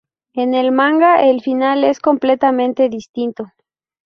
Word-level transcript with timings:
En 0.33 0.55
el 0.55 0.71
manga, 0.71 1.21
el 1.29 1.41
final 1.41 1.83
es 1.83 1.99
completamente 1.99 2.89
distinto. 2.89 3.51